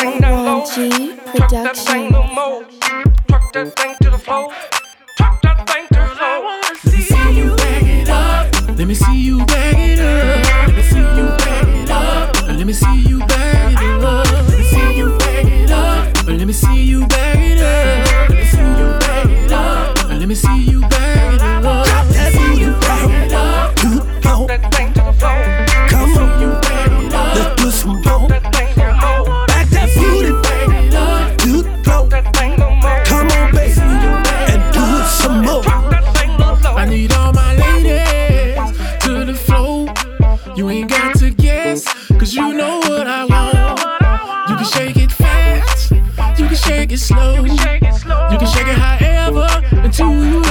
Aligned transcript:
thing 0.00 0.20
down 0.20 0.44
low. 0.44 0.64
Truck 0.64 1.50
that 1.50 1.76
thing 1.76 2.10
no 2.10 2.22
more. 2.22 2.64
Truck 3.28 3.52
that 3.52 3.76
thing 3.76 3.94
to 4.02 4.10
the 4.10 4.18
floor. 4.18 4.52
Truck 5.16 5.42
that 5.42 5.68
thing 5.68 5.86
to 5.88 6.00
the 6.00 6.14
floor. 6.16 6.60
Let 6.64 6.94
me 6.94 7.04
see 7.04 7.32
you 7.38 7.56
bag 7.56 7.86
it 7.86 8.08
up. 8.08 8.78
Let 8.78 8.88
me 8.88 8.94
see 8.94 9.20
you 9.20 9.44
bag 9.46 9.69
can 44.60 44.70
shake 44.72 44.96
it 44.98 45.12
fast, 45.12 45.90
you 45.90 46.46
can 46.46 46.54
shake 46.54 46.92
it 46.92 46.98
slow, 46.98 47.34
you 47.36 47.48
can 47.48 48.46
shake 48.46 48.66
it 48.68 48.76
however 48.76 49.48
until 49.78 50.12
you 50.22 50.49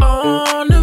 On 0.00 0.73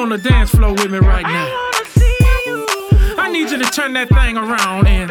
on 0.00 0.08
the 0.08 0.16
dance 0.16 0.50
floor 0.50 0.72
with 0.72 0.90
me 0.90 0.98
right 0.98 1.24
now. 1.24 1.46
I 3.18 3.28
need 3.30 3.50
you 3.50 3.58
to 3.58 3.70
turn 3.70 3.92
that 3.92 4.08
thing 4.08 4.38
around 4.38 4.86
and. 4.86 5.10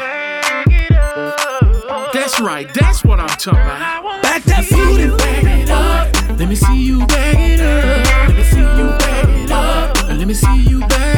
That's 2.12 2.40
right, 2.40 2.68
that's 2.74 3.04
what 3.04 3.20
I'm 3.20 3.28
talking 3.28 3.60
about. 3.60 4.24
Back 4.24 4.44
that 4.46 4.68
booty, 4.68 5.10
back 5.16 5.44
it 5.44 5.70
up. 5.70 6.40
Let 6.40 6.50
me 6.50 6.56
see 6.56 6.82
you 6.82 7.06
back 7.06 7.36
it 7.38 7.60
up. 7.60 8.30
Let 8.30 8.36
me 8.36 8.44
see 8.44 8.58
you 8.58 8.88
back 8.98 9.30
it 9.30 9.52
up. 9.52 10.18
Let 10.18 10.28
me 10.28 10.34
see 10.34 10.64
you 10.64 10.80
back 10.80 11.09